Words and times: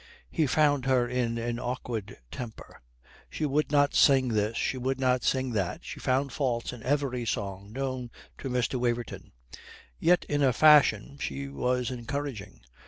He 0.31 0.47
found 0.47 0.87
her 0.87 1.07
in 1.07 1.37
an 1.37 1.59
awkward 1.59 2.17
temper. 2.31 2.81
She 3.29 3.45
would 3.45 3.71
not 3.71 3.93
sing 3.93 4.29
this, 4.29 4.57
she 4.57 4.75
would 4.79 4.99
not 4.99 5.21
sing 5.23 5.51
that, 5.51 5.85
she 5.85 5.99
found 5.99 6.31
faults 6.31 6.73
in 6.73 6.81
every 6.81 7.23
song 7.23 7.71
known 7.71 8.09
to 8.39 8.49
Mr. 8.49 8.79
Waverton. 8.79 9.31
Yet 9.99 10.25
in 10.27 10.41
a 10.41 10.53
fashion 10.53 11.19
she 11.19 11.49
was 11.49 11.91
encouraging. 11.91 12.61